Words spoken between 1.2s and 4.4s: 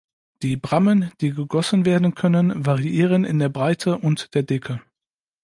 die gegossen werden können, variieren in der Breite und